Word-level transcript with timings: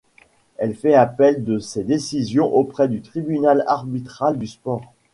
Elle 0.57 0.73
fait 0.73 0.95
appel 0.95 1.43
de 1.43 1.59
ces 1.59 1.83
décisions 1.83 2.51
auprès 2.55 2.87
du 2.89 3.01
Tribunal 3.03 3.63
arbitral 3.67 4.39
du 4.39 4.47
sport. 4.47 4.81